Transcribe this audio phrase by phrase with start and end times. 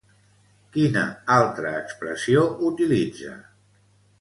[0.77, 1.03] Quina
[1.35, 3.37] altra expressió utilitza?